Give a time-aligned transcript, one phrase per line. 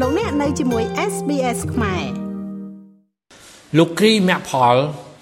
[0.00, 2.04] លោកអ្នកនៅជាមួយ SBS ខ្មែរ
[3.78, 4.76] លោកគ្រីមាក់ផល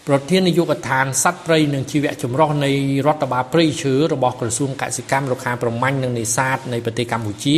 [0.08, 2.72] ប្រធាននាយកដ្ឋានសត្វព្រៃនិងជីវៈចម្រុះនៃ
[3.06, 7.56] រដ្ឋបាលព្រៃឈើរបស់ក្រសួងកសិកម្មរុក្ខាប្រមាញ់និងនេសាទនៃប្រទេសកម្ពុជា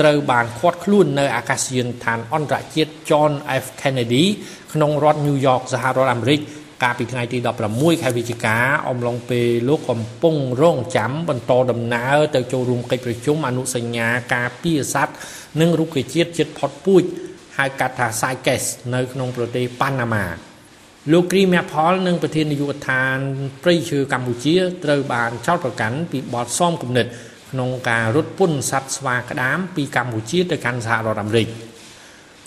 [0.00, 3.32] ត្រូវបានឃាត់ខ្លួននៅអាកាសយានដ្ឋានអន្តរជាតិ John
[3.62, 4.24] F Kennedy
[4.72, 6.40] ក្នុងរដ្ឋ New York សហរដ្ឋអាមេរិក
[6.82, 7.38] កាលពីថ្ងៃទី
[7.70, 8.56] 16ខែវិច្ឆិកា
[8.88, 15.14] អំឡុងពេលលោកកំពុងរងចាំបន្តដំណើរទៅចូលរួមកិច្ចប្រជុំអនុសញ្ញាការពារសត្វ
[15.60, 17.02] និងរុក្ខជាតិជិតផុតពូជ
[17.58, 20.26] ហៅកាត់ថា CITES នៅក្នុងប្រទេសប៉ាណាម៉ា
[21.12, 23.16] លោកគ្រីមៀផលនិងប្រធាននាយកដ្ឋាន
[23.62, 27.06] ព្រៃឈើកម្ពុជាត្រូវបានចោទប្រកាន់ពីបទសំគំនិត
[27.50, 31.48] ក្នុងការរត់ពន្ធសត្វស្វាក្តាមពីកម្ពុជាទៅកាន់សហរដ្ឋអាមេរិក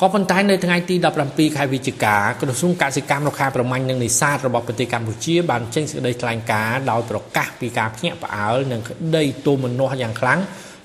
[0.01, 0.95] ក៏ប៉ុន្តែនៅថ្ងៃទី
[1.27, 10.39] 17ខែវិច្ឆិកាក្រសួងកសិកម្មរុក្ខាប្រមាញ់និងនេសាទរបស់ប្រទេសកម្ពុជាបានចេញសេចក្តីថ្លែងការណ៍ដោយប្រកាសពីការភ្ញាក់ផ្អើលនិងក្តីទោមនស្សយ៉ាងខ្លាំង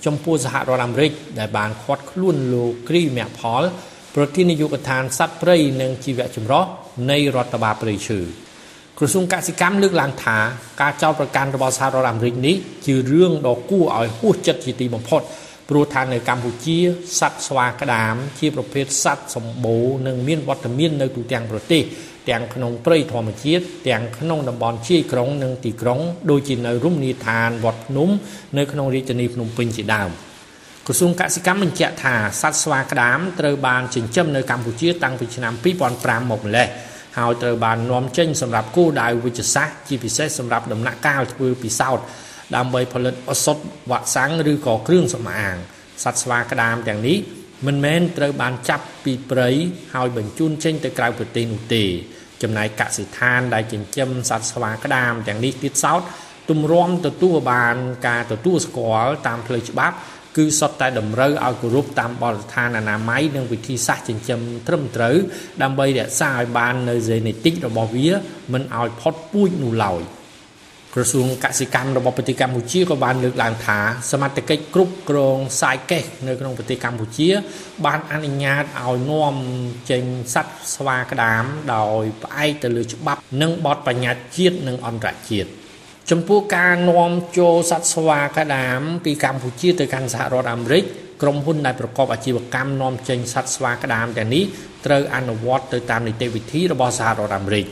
[0.06, 3.63] ចំពោះសហរដ្ឋអាមេរិកដែលបានឃាត់ខ្លួនលោកគ្រីមៀផល
[4.15, 6.65] ប្រធាននាយកដ្ឋានសត្វព្រៃនិងជីវៈចម្រុះ
[7.10, 8.18] នៃរដ្ឋបាលព្រៃឈើ
[8.99, 10.38] ក្រសួងកសិកម្មលើកឡើងថា
[10.80, 15.23] ការចោទប្រកាន់របស់សហរដ្ឋអាមេរិកនេះជារឿងដ៏គួរឲ្យហួសចិត្តជាទីបំផុត
[15.68, 16.79] ព្រោះថានៅកម្ពុជា
[17.18, 21.82] សត្វស្វាក្តាមជាប្រភេទសត្វសម្បូរនិងមានវត្តមាននៅទូទាំងប្រទេស
[22.30, 28.09] ទាំងក្នុងព្រៃធម្មជាតិទាំងក្នុងតំបន់ជាយក្រុងនិងទីក្រុងដូចជានៅរមណីយដ្ឋានវត្តភ្នំ
[28.59, 30.10] នៅក្នុងរាជធានីភ្នំពេញជាដើម
[30.87, 35.52] ក្រសួងកសិកម្មបញ្ជាក់ថាសត្វស្វាក្តាមត្រូវបានចិញ្ចឹមនៅកម្ពុជាតាំងពីឆ្នាំ
[35.93, 36.69] 2005មកម្លេះ
[37.19, 42.04] ហើយត្រូវបាននាំចេញសម្រាប់គោលដៅវិជ្ជសាស្ត្រជាពិសេសសម្រាប់ដំណាក់កាលធ្វើពិសោធន៍
[42.56, 43.58] ដើម្បីផលិតឱសថ
[43.90, 45.56] វ៉ាក់សាំងឬក៏គ្រឿងសម្អាង
[46.04, 47.18] សត្វស្វាក្តាមទាំងនេះ
[47.66, 49.50] មិនមែនត្រូវបានចាប់ពីព្រៃ
[49.95, 51.84] ហើយបញ្ជូនចេញទៅក្រៅប្រទេសនោះទេ
[52.42, 56.00] ចំណែកកសិដ្ឋានដែលចិញ្ចឹមសត្វស្វាក្តាមទាំងនេះទៀតសោត
[56.50, 59.96] ទម្រាំទទួលបានការទទួលស្គាល់តាមផ្លូវច្បាប់
[60.36, 65.16] គឺសុទ្ធតែតម្រូវឲ្យគោរពតាមបទដ្ឋានអនាម័យនិងវិធីសាស្ត្រចិញ្ចឹមត្រឹមត្រូវ
[65.62, 68.08] ដើម្បីរក្សាឲ្យបាននៅហ្សេនេតិករបស់វា
[68.52, 70.02] មិនឲ្យផុតពូជនោះឡើយ
[70.94, 73.78] ក្រសួងកសិកម្មរបស់ប្រទេសកម្ពុជាក៏បានលើកឡើងថា
[74.10, 77.28] សមត្ថកិច្ចគ្រប់គ្រងសាយកេសនៅក្នុងប្រទេសកម្ពុជា
[77.86, 79.34] បានអនុញ្ញាតឲ្យនាំ
[79.91, 80.04] ចេញ
[80.34, 81.44] សត្វស្វាក្តាម
[81.75, 85.48] ដោយផ្អែកទៅលើច្បាប់ និងបទបញ្ញត្តិជាតិនិងអន្តរជាតិ
[86.10, 90.84] ចំពោះការនាំចូលសត្វស្វាក្តាមពីកម្ពុជាទៅកាន់សហរដ្ឋអាមេរិក
[91.22, 94.44] ក្រុមហ៊ុនដែលប្រកបអាជីវកម្មនាំចេញសត្វស្វាក្តាមទាំងនេះ
[94.86, 97.66] ត្រូវអនុវត្តទៅតាមនីតិវិធីរបស់សហរដ្ឋអាមេរិក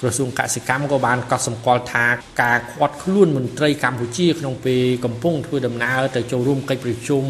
[0.00, 2.04] ក្រសួងកសិកម្មក៏បានកត់សម្គាល់ថា
[2.42, 7.24] ការខាត់ខ្លួនមន្ត្រីកម្ពុជាក្នុងពេលកំពុងធ្វើដំណើរទៅចូលរួមកិច្ចប្រជុំ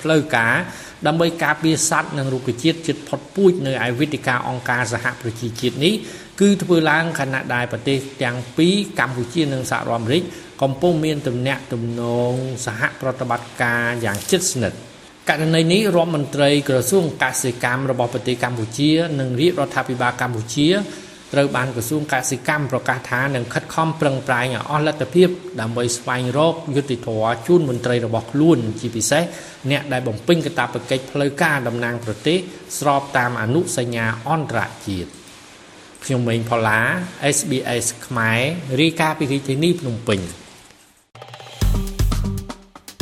[0.00, 0.54] ផ្លូវការ
[1.06, 5.94] ដើម្បីការពារសត្វនិងរុក្ខជាតិជិតផុតពូជនៅឯវេទិកាអង្គការសហប្រជាជាតិនេះ
[6.40, 10.22] គឺធ្វើឡើងខណៈដែលប្រទេសទាំងពីរកម្ពុជានិងសហរដ្ឋអាមេរិក
[10.62, 12.02] កំពុងមានទំនាក់ទំន
[12.32, 12.34] ង
[12.66, 14.78] សហប្រតិបត្តិការយ៉ាងជិតស្និទ្ធ
[15.28, 18.90] ករណីនេះរដ្ឋមន្ត្រីក្រសួងកសិកម្មរបស់ប្រទេសកម្ពុជា
[19.20, 20.68] និងរាជរដ្ឋាភិបាលកម្ពុជា
[21.34, 25.28] ត្រូវបានក្រសួងកសិកម្មប្រកាសថានឹងខិតខំប្រឹងប្រែងឲ្យអស់លទ្ធភាព
[25.60, 29.22] ដើម្បីស្វែងរកយុត្តិធម៌ជូនមន្ត្រីរបស់ខ្លួនជាពិសេស
[29.70, 32.38] អ្នកដែលបំពេញកាតព្វកិច្ចផ្លូវការតំណាងប្រទេស
[32.78, 35.10] ស្របតាមអនុសញ្ញាអន្តរជាតិ
[36.04, 36.80] ខ្ញុំម៉េងផល្លា
[37.36, 38.40] SBS ខ្មែរ
[38.80, 40.20] រាយការណ៍ពីរាជធានីភ្នំពេញ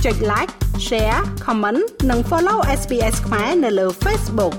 [0.04, 0.52] ចុច like
[0.86, 4.54] share comment និង follow SBS ខ្មែរនៅលើ Facebook